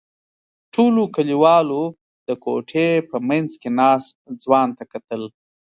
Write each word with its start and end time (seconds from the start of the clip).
ټولو 0.73 1.01
کلیوالو 1.15 1.83
د 2.27 2.29
کوټې 2.43 2.89
په 3.09 3.17
منځ 3.29 3.49
کې 3.61 3.69
ناست 3.79 4.11
ځوان 4.43 4.67
ته 4.77 4.83
کتل. 4.91 5.21